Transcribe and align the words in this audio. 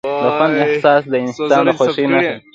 د 0.23 0.25
خوند 0.35 0.55
احساس 0.63 1.03
د 1.11 1.13
انسان 1.23 1.63
د 1.67 1.69
خوښۍ 1.77 2.05
نښه 2.11 2.19
ده. 2.31 2.35